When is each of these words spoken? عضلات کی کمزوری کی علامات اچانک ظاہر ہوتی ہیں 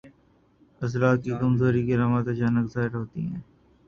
عضلات 0.81 1.19
کی 1.23 1.31
کمزوری 1.41 1.81
کی 1.85 1.93
علامات 1.95 2.27
اچانک 2.27 2.65
ظاہر 2.73 2.93
ہوتی 2.95 3.21
ہیں 3.21 3.41